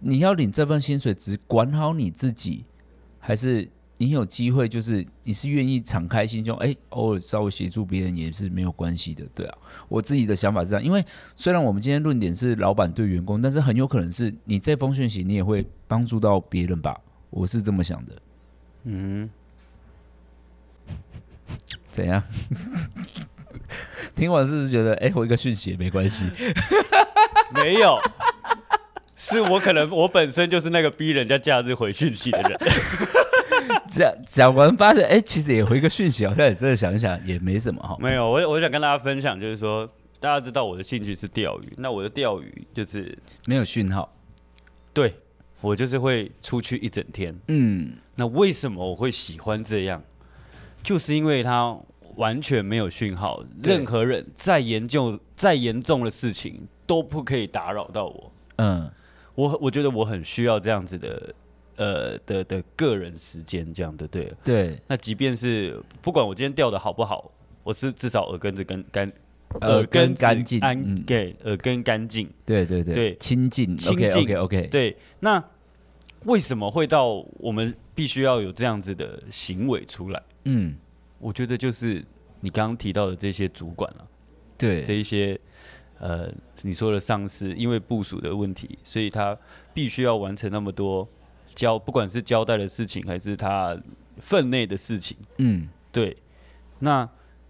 [0.00, 2.64] 你要领这份薪水，只管好你自己，
[3.18, 3.68] 还是？
[4.02, 9.56] 你有机会，就是你是愿意敞开心胸，哎、偶尔稍微协助别人也是没有关系的，对啊。
[9.88, 11.04] 我自己的想法是这样，因为
[11.36, 18.12] 虽然我们今天论点是老板对员工，但是很有可能是你这封讯息你也会帮助到别人吧，我是这么想的。
[18.82, 19.30] 嗯，
[21.86, 22.20] 怎样？
[24.16, 26.28] 听完是不是觉得，哎、欸，回个讯息也没关系？
[27.54, 28.00] 没有，
[29.14, 32.58] 是我可能我本身就是那个逼人家假日回讯息的人。
[33.92, 37.96] 讲讲完发现，哎、欸，其实也回个讯息，好像也真的想一想也没什么哈。
[38.00, 39.86] 没有，我我想跟大家分享，就是说
[40.18, 44.10] 大家知道我的兴趣是钓鱼，那我的钓鱼就是没有讯号，
[44.94, 45.14] 对，
[45.60, 47.38] 我就是会出去一整天。
[47.48, 50.02] 嗯，那为什么我会喜欢这样？
[50.82, 51.78] 就是因为它
[52.16, 58.32] 完全没有讯号，任何人再研究再严重的事情都不可以打扰到我。
[58.56, 58.90] 嗯，
[59.34, 61.34] 我我觉得我很需要这样子的。
[61.82, 64.32] 呃的的个人时间，这样的对。
[64.44, 64.78] 对。
[64.86, 67.30] 那即便是不管我今天钓的好不好，
[67.64, 69.10] 我是至少耳根子跟干，
[69.62, 72.30] 耳根干净，安给耳根干净。
[72.46, 72.94] 对对对。
[72.94, 74.22] 对，清净，清净。
[74.22, 74.66] OK OK。
[74.68, 75.42] 对，那
[76.26, 80.22] 为什么会到我们必须要有这样子的行为出来？
[80.44, 80.76] 嗯，
[81.18, 82.04] 我觉得就是
[82.40, 84.06] 你刚刚提到的这些主管啊，
[84.56, 85.38] 对，这一些。
[85.98, 86.28] 呃，
[86.62, 89.38] 你说的上司因为部署的问题，所以他
[89.72, 91.08] 必须要完成那么多
[91.54, 93.76] 交，不管是交代的事情，还是他
[94.20, 95.16] 分内的事情。
[95.38, 96.16] 嗯，对。
[96.80, 97.08] 那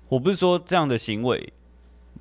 [0.09, 1.53] 我不是说这样的行为，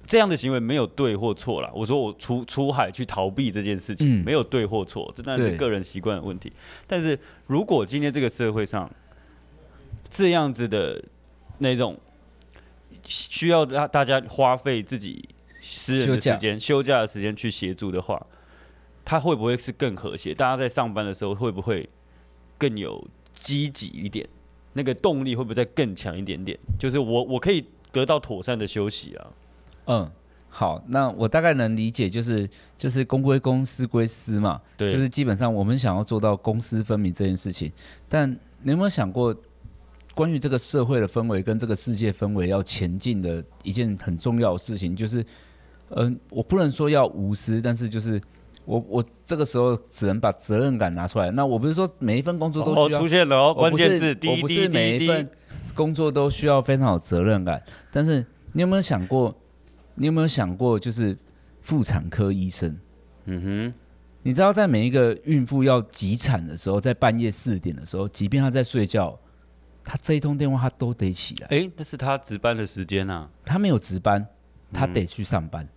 [0.06, 1.70] 这样的行为没有对或错啦。
[1.74, 6.52] 我说我出出海去逃避这件事情，嗯、没有对或错，这当然是个人习惯的问题。
[6.88, 8.90] 但是如果今天这个社会上
[10.10, 11.04] 这样子的
[11.58, 12.00] 那种
[13.04, 15.28] 需要让大家花费自己。
[15.64, 18.20] 私人的时间、休假的时间去协助的话，
[19.04, 20.34] 他会不会是更和谐？
[20.34, 21.90] 大家在上班的时候会不会
[22.58, 24.28] 更有积极一点？
[24.74, 26.58] 那个动力会不会再更强一点点？
[26.80, 29.28] 就是我我可以得到妥善的休息啊。
[29.86, 30.12] 嗯，
[30.50, 34.62] 好，那我大概能理解，就是就是公归公，私归私嘛。
[34.78, 37.72] 对，就是基本上我们想要做到公私分明这件事情。
[38.08, 39.36] 但你有没有想过，
[40.16, 45.26] 关于这个社会的氛围跟这个世界氛围要前进的一件很重要的事情，就是。
[45.94, 48.22] 嗯，我不能说要无私，但是就是
[48.72, 51.30] 我我这个时候只能把责任感拿出来。
[51.32, 55.30] 那我不是说每一份工作都需要出现了哦，关键字，我不是每一份
[55.76, 57.62] 工作都需要非常有责任感。
[57.92, 59.36] 但是你有没有想过？
[59.96, 61.18] 你有没有想过，就是
[61.60, 62.80] 妇产科医生？
[63.26, 63.74] 嗯哼，
[64.22, 69.20] 你知道在每一个孕妇要急产的时候，在半夜四点的时候，即便她在睡觉，
[69.84, 71.48] 她这一通电话她都得起来。
[71.50, 74.26] 哎，那是她值班的时间啊，她没有值班，
[74.72, 75.68] 她得去上班。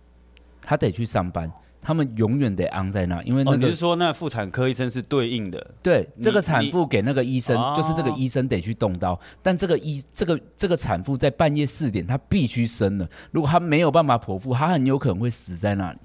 [0.67, 1.51] 他得去上班，
[1.85, 15.99] 他们永远得安在那，因为那个、哦、你是说那妇产科医生是对应的，对，这个产妇给那个医生，就是这个医生得去动刀，但这个医这个这个产妇在半夜四点，她必须生了，如果她没有办法剖腹，她很有可能会死在那里，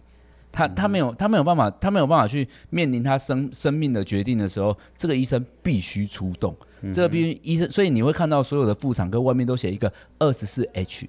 [0.53, 6.55] 她她没有她没有办法，她没有办法去面临她生生命的决定的时候，这个医生必须出动，
[6.93, 11.09] 这个必须医生，所以你会看到所有的妇产科外面都写一个二十四 H。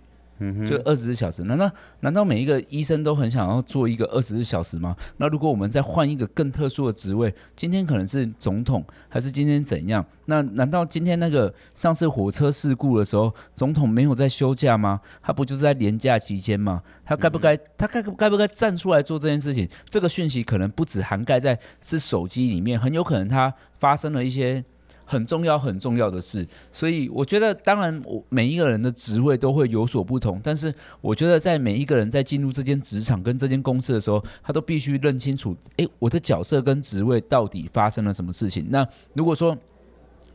[0.67, 4.95] 就二十四小时，难道难道每一个医生都很想要做一个二十四小时吗？
[5.17, 10.05] 那如果我们再换一个更特殊的职位，今天可能是总统，还是今天怎样？
[10.25, 14.99] 那难道今天那个上次火车事故的时候，总统没有在休假吗？
[15.21, 16.81] 他不就是在年假期间吗？
[17.05, 19.67] 他该不该他该该不该站出来做这件事情？
[19.89, 24.63] 这个讯息可能不止涵盖在是手机里面，很有可能他发生了一些。
[25.11, 38.65] 很重要很重要的事，所以我觉得，当然，我每一个人的职位都会有所不同，但是我觉得，在每一个人在进入这间职场跟这间公司的时候，他都必须认清楚，诶，我的角色跟职位到底发生了什么事情。
[38.69, 39.57] 那如果说，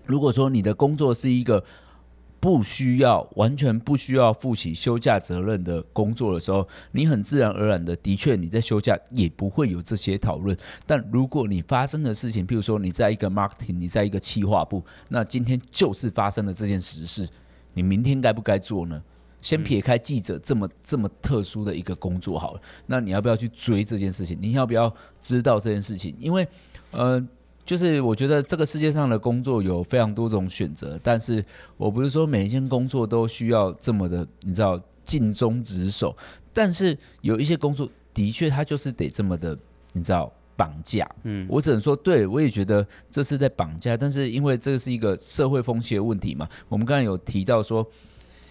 [0.05, 1.65] 如果说你的工作是一个。
[2.39, 10.57] 不需要完全不需要负起休假责任的工作的时候，你很自然而然的，的确你在休假也不会有这些讨论。
[10.87, 17.29] 但如果你发生的事情，譬如说你在一个 marketing，你在一个企划部，那今天就是发生了这件实事，
[17.75, 19.03] 你明天该不该做呢？
[19.41, 24.37] 先撇开记者这么这么特殊的一个工作好了，那你要不要去追这件事情？
[24.41, 26.15] 你要不要知道这件事情？
[26.19, 26.47] 因为，
[26.91, 27.27] 呃。
[27.67, 31.45] 就是我觉得这个世界上的工作有非常多种选择，但是
[31.77, 36.17] 我不是说每一件工作都需要这么的，你知道尽忠职守。
[36.55, 39.59] 但是有一些工作的确它就是得这么的，
[39.93, 41.11] 你知道绑架。
[41.25, 43.97] 嗯，我只能说，对我也觉得这是在绑架。
[43.97, 47.87] 但是因为这是一个社会风气的问题嘛，我们刚才有提到说，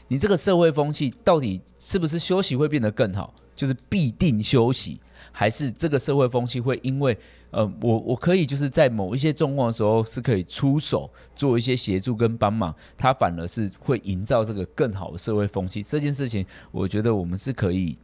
[0.10, 3.34] 你这个社会风气到底是不是休息会变得更好？
[3.56, 5.00] 就是必定休息，
[5.32, 7.18] 还是这个社会风气会因为？
[7.52, 15.82] 呃，我我可以就是在某一些状况的时候是可以出手做一些协助跟帮忙，它反而是会营造这个更好的社会风气。
[15.82, 17.98] 这件事情，我觉得我们是可以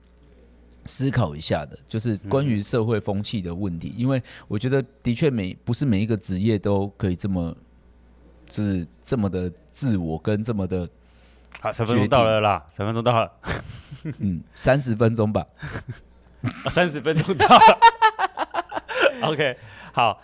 [0.86, 3.94] 思考一下的，就是关于社会风气的问题。
[3.98, 7.54] 因为我觉得的确每不是每一个职业都可以这么，
[8.48, 10.88] 就是这么的自我跟这么的。
[11.60, 13.32] 好，十分钟到了啦，十分钟到了，
[14.20, 15.46] 嗯，三十分钟吧，
[16.72, 17.80] 三十分钟到了。
[19.30, 19.56] OK，
[19.94, 20.20] 好，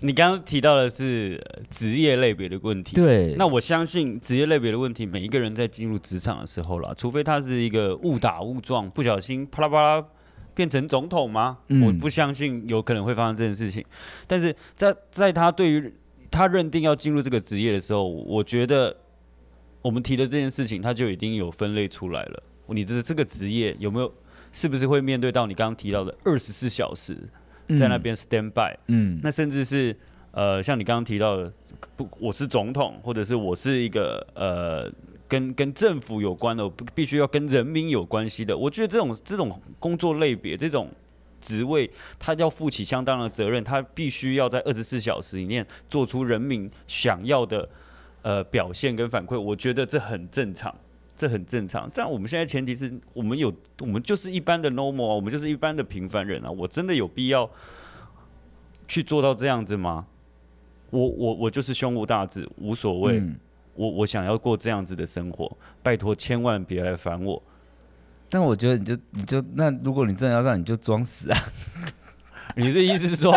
[0.00, 1.40] 你刚刚提到的是
[1.70, 2.96] 职业类别的问题。
[2.96, 10.04] 对，那我相信职业类别的问题，每一个人在进入职场的时候啦，除非他是一个误打误撞，不小心啪啦啪啦
[10.52, 11.58] 变成总统吗？
[11.68, 13.84] 嗯，我不相信有可能会发生这件事情。
[14.26, 15.94] 但是在在他对于
[16.28, 18.96] 他认定要进入这个职业的时候，我觉得
[19.82, 22.42] 我们提的这件事情，他就已经有分类出来了。
[22.68, 24.12] 你的这个职业有没有，
[24.52, 27.16] 是不是会面对到你刚刚提到的二十四小时？
[27.78, 29.96] 在那边 stand by，嗯，那甚至是
[30.32, 31.52] 呃，像你刚刚提到的，
[31.96, 34.92] 不，我是总统，或者是我是一个呃，
[35.28, 38.58] 跟跟政府有关的，我必须要跟人民有关系的。
[38.58, 40.90] 我觉得这种这种工作类别，这种
[41.40, 41.88] 职位，
[42.18, 47.68] 他要负起相当的责任，他必须要在二十四小时里面做出人民想要的
[48.22, 49.38] 呃表现跟反馈。
[49.40, 50.74] 我觉得这很正常，
[51.16, 51.90] 这很正常。
[51.92, 56.50] 这样我们现在前提是我们有，我们就是一般的 normal 啊，我们就是一般的平凡人啊。
[56.50, 57.48] 我真的有必要
[58.88, 60.06] 去做到这样子吗？
[60.90, 63.20] 我我我就是胸无大志，无所谓。
[63.20, 63.38] 嗯、
[63.74, 67.40] 我我想要过这样子的生活，拜托千万别来烦我。
[68.28, 71.38] 但我觉得你就你就那，如果你真的要让你就装死啊！
[72.56, 73.32] 你的意思是说，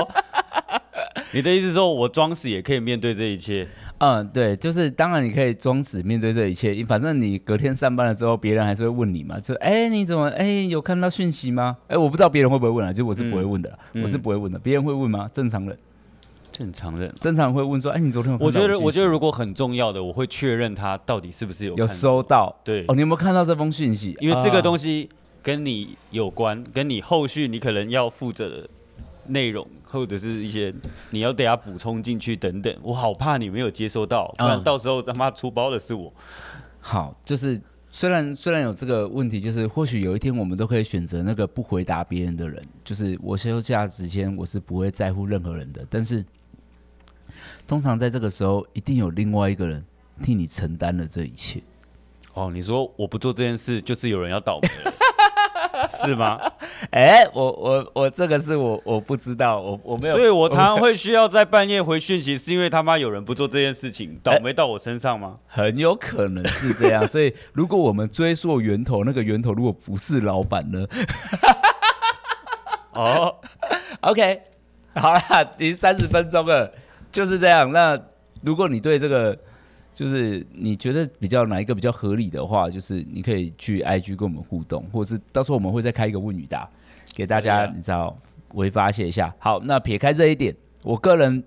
[1.33, 3.67] 你的意思是说我装死也可以面对这一切？
[3.97, 11.77] 嗯，对，就是当然你可以装死面对这一切，反正你隔天上班了之后，别人还是会问你嘛，就哎、欸、你怎么哎、欸、有看到讯息吗？
[11.87, 15.29] 哎、欸、我不知道别人会不会问啊，就我是不会问的，嗯、我是不会问的，别人会问吗？
[15.33, 15.77] 正常人。
[16.51, 22.55] 正常人，正常人会问说：“哎，你昨天有我？”我觉得，我觉得如果很重要的，我会确认他到底是不是有有收到。
[22.63, 24.15] 对，哦，你有没有看到这封讯息？
[24.19, 25.09] 因为这个东西
[25.41, 28.69] 跟你有关，啊、跟你后续你可能要负责的
[29.27, 30.73] 内容，或者是一些
[31.11, 32.75] 你要等下补充进去等等。
[32.81, 36.13] 我好怕你没有接收到，不然到时候他妈出包的是我。
[36.79, 37.59] 好，就是
[37.89, 42.63] 虽然虽然有这个问题，就是或许有一天我们都可以选择那个不回答别人的人。
[42.83, 46.23] 就是我休假时间，我是不会在乎任何人的，但是。
[47.65, 49.83] 通常在这个时候，一定有另外一个人
[50.21, 51.61] 替你承担了这一切。
[52.33, 54.93] 哦，你说我不做这件事，就是有人要倒霉了，
[56.05, 56.39] 是吗？
[56.91, 65.37] 哎、欸，我我我这个是我我不知道，我我没有，所以我常常会需要在半夜回讯息，是因为他妈有人不做这件事情，倒 霉到我身上吗？
[65.55, 67.07] 欸、很有可能是这样。
[67.07, 70.85] 所以 如果我们追溯源头，那个源头如果不是老板呢？
[72.93, 73.35] 哦
[74.01, 74.41] ，OK，
[74.95, 75.19] 好了，
[75.57, 76.71] 已经三十分钟了。
[77.11, 77.71] 就是这样。
[77.71, 77.99] 那
[78.41, 79.37] 如果你对这个，
[79.93, 86.67] 就是你觉得比较哪一个比较合理的话，就是你可以去 IG 跟我们互动，或者是到时候我们会再开一个问与答，
[87.13, 88.17] 给大家你知道
[88.55, 89.31] 微发泄一下。
[89.37, 91.43] 好，那撇开这一点，我个人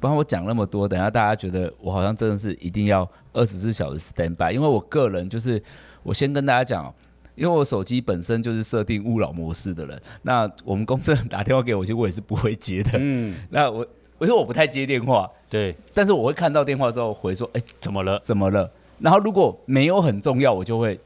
[0.00, 5.62] 不然我讲那么多，等下大家觉得我好像真的是一定要二十四小时 stand by，因为我个人就是
[6.02, 6.94] 我先跟大家讲，
[7.34, 12.92] 因为我手机本身就是设定勿扰模式的人，那我们公司打电话给我，其实我也是不会接的。
[12.94, 13.86] 嗯，那我。
[14.18, 18.18] 我说我不太接电话，对，但是我会看到电话之后回说，哎、欸，怎么了？
[18.24, 18.70] 怎么了？
[18.98, 20.98] 然后如果没有很重要，我就会，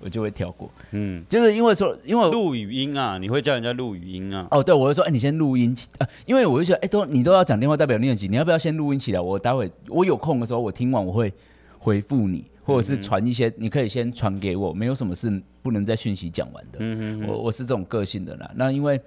[0.00, 0.70] 我就会跳过。
[0.90, 4.46] 嗯，就是因为说，因为录语音啊，你会叫人家录语音啊？
[4.50, 9.20] 哦，对，我会说，哎、欸，你先录音起，啊，因为我就觉得，哎、欸，都你都要讲电话，代表你很急，你要不要先录音起来？
[9.20, 11.32] 我待会我有空的时候，我听完我会
[11.78, 16.78] 回复你，或者是传一些，嗯、你可以先传给我，没有什么事不能在讯息讲完的。
[16.80, 18.50] 嗯哼哼，我我是这种个性的啦。
[18.54, 19.00] 那因为，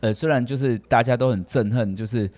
[0.00, 2.30] 呃，虽然就是大家都很憎恨，就是。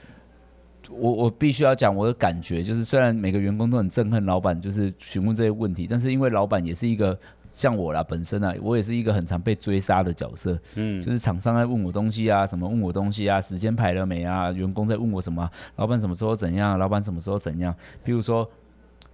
[0.91, 7.19] 我我必须要讲我的感觉，就是虽然每个员工都很憎恨老板，就是询问这些问题，但是因为老板也是一个
[7.51, 10.59] 像我啦，本身啊，我也是一个很常被追杀的角色。
[10.75, 14.51] 嗯，就是厂商在问我东西啊，什么问我东西啊，时间排了没啊？
[14.53, 15.49] 员工在问我什么？
[15.77, 16.79] 老板什么时候怎样？
[16.79, 17.75] 老板什么时候怎样？
[18.05, 18.47] 比如说，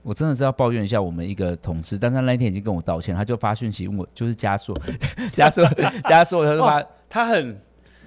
[0.03, 4.77] 我真的是要抱怨一下我们一个同事，但是他那天已经跟我道歉，他就发讯息问我，就是加速，
[5.33, 5.63] 加速，
[6.09, 7.57] 加速，他说他、哦、他很。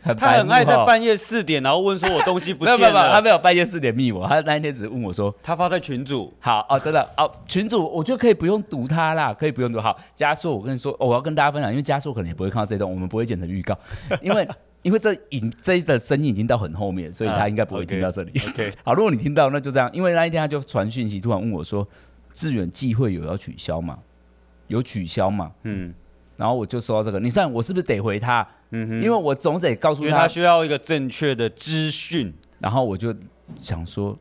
[0.04, 2.78] 很他很爱在半夜四点，然后问说我东西不见了。
[2.82, 6.34] 没有没有，他没有半夜四点密我，他那一天只是问我说，他发在群主。
[6.40, 9.80] 好哦，真的哦，群主我觉得可以不用读他啦，可以不用读。
[9.80, 13.78] 好，加速，我跟你说，哦，我要跟大家分享，因为加速可能也不会看到这段，我们不会剪成预告，
[14.22, 14.48] 因为
[14.82, 18.32] 因为这影这一则声音已经到很后面，所以他应该不会听到这里。
[18.32, 18.74] 啊、okay, okay.
[18.84, 21.88] 好，如果你听到，那就这样，因为那一天他就传讯息，突然问我说，
[22.34, 24.00] 志远季会有要取消吗？
[24.68, 25.52] 有取消吗？
[25.64, 25.94] 嗯。
[26.42, 28.42] 然后我就说到这个，你算我是不是得回他？
[28.72, 32.34] 嗯哼，因为我总得告诉他，因为他需要一个正确的资讯。
[32.58, 33.14] 然后我就
[33.62, 34.18] 想说，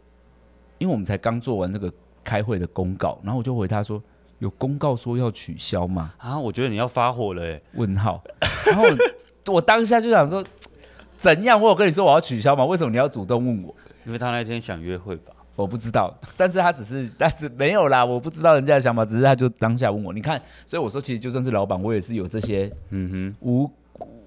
[0.77, 1.91] 因为我们才刚做完这个
[2.23, 4.03] 开会的公告，然后我就回他说，
[4.39, 6.13] 有公告说要取消吗？
[6.19, 7.59] 啊，我觉得你要发火了哎！
[7.73, 8.23] 问号。
[8.67, 8.85] 然后
[9.47, 10.45] 我， 我当下就想说，
[11.17, 11.59] 怎样？
[11.59, 12.67] 我有跟你说我要取消吗？
[12.67, 13.75] 为什么你要主动问我？
[14.05, 15.33] 因为他那天想约会吧。
[15.61, 23.71] 我不知道，但是他只是， 但是没有啦，我不知道人家的想法，只是他就当下问我，你看，所以我说，其实就算是老板，我也是有这些，嗯哼，无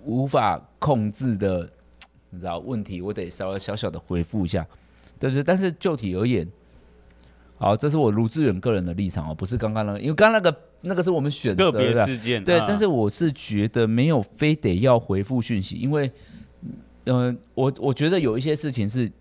[0.06, 1.67] 无法控制的，
[2.30, 4.65] 你知道问题，我得稍微小小的回复一下，
[5.19, 5.43] 对不对？
[5.43, 6.48] 但是就体而言，
[7.58, 16.12] 好，这是我卢志远个人的立场哦，不是刚刚那个，因为刚刚那个那个是我们选择的事件，对，啊、但是我是觉得没有非得要回复讯息，因为，
[17.05, 19.12] 嗯、呃，我我觉得有一些事情是。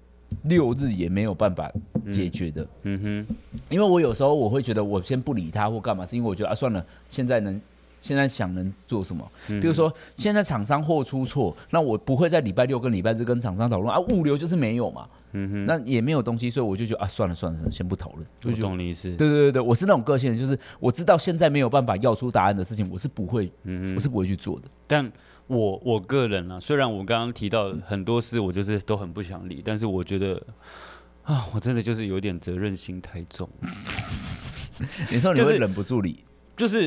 [0.45, 1.71] 六日也没有办法
[2.13, 3.37] 解决的，嗯，嗯哼，
[3.69, 7.61] 因为我有时候我会觉得我先不理他或干嘛，是因为我觉得啊算了，现在能
[8.01, 9.31] 现在想能做什么？
[9.47, 15.07] 比如说现在厂商货出错，那我不会在礼拜六跟礼拜日跟厂商讨论啊，物流就是没有嘛。
[15.35, 18.27] 嗯哼，那也没有东西，所以我就觉得啊，算了算了，先不讨论。
[18.41, 19.09] 不懂你意思？
[19.17, 24.69] 对对对对，我是那种个性，就是我知道现在没有办法要出答案的事情，我是不会，嗯哼，我是不会去做的。
[24.87, 25.11] 但
[25.47, 30.41] 我我个人啊，虽然我刚刚提到很多事，我就是都很不想理，但是我觉得
[31.25, 33.49] 啊，我真的就是有点责任心太重。
[35.11, 36.13] 你说你会忍不住理？
[36.13, 36.25] 就是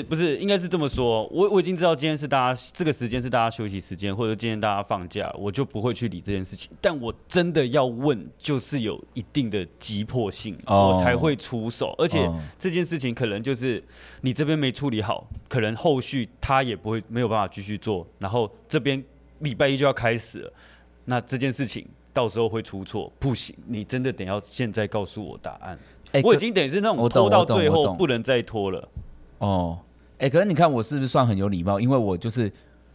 [0.03, 6.71] 不是应该是这么说，我我已经知道今天是大家这个时间是大家休息时间，或者今天大家放假，我就不会去理这件事情。
[6.79, 11.93] 但我真的要问，就是有一定的急迫性，我才会出手。
[11.97, 13.83] 而且这件事情可能就是
[14.21, 18.07] 你这边没处理好，可能后续他也不会没有办法继续做。
[18.19, 19.03] 然后这边
[19.39, 20.53] 礼拜一就要开始了，
[21.05, 25.77] 那这件事情到时候会出错，不行，你真的得要现在告诉我答案。
[26.23, 28.87] 我已经等于是那种拖到最后不能再拖了。
[29.39, 29.79] 哦，
[30.17, 31.79] 哎、欸，可是你看我是不是算很有礼貌？
[31.79, 32.51] 因为我就是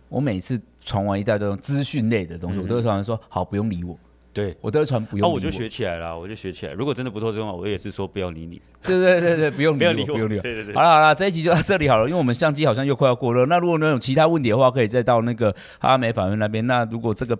[0.09, 3.99] 我每次传完一大堆资讯类的东西，嗯、我都会传完说好，不用理我。
[4.32, 5.28] 对，我都会传不用理我。
[5.28, 6.72] 哦，我就学起来了，我就学起来。
[6.72, 8.62] 如果真的不透这话，我也是说不要理你。
[8.82, 10.43] 对对对对，不用理我， 不用理我。
[10.43, 10.74] 对对对。
[10.74, 13.45] 好了好了，这一集就到这里好了，因为我们相机好像又快要过热。
[13.47, 16.64] 那如果你有其他问题的话，可以再到那个阿美法院那边。
[16.66, 17.36] 那如果这个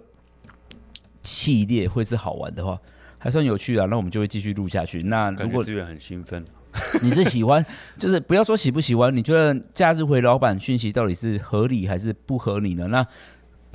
[1.22, 2.76] 系列会是好玩的话，
[3.18, 5.01] 还算有趣啊，那我们就会继续录下去。
[5.05, 6.44] 那如果资源很兴奋。
[7.02, 7.64] 你是喜欢，
[7.98, 12.86] 就是不要说喜不喜欢，你觉得假日回老板讯息到底是合理还是不合理呢？
[12.88, 13.06] 那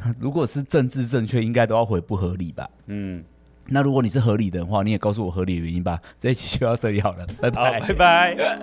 [0.19, 2.69] 如果是政治正确，应该都要回不合理吧？
[2.87, 3.23] 嗯，
[3.67, 5.99] 那如果你是合理的话，你也告诉我合理的原因吧。
[6.19, 8.59] 这一期就到这里好了，拜拜，拜拜。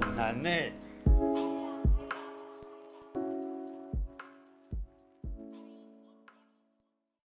[0.00, 0.50] 好难呢。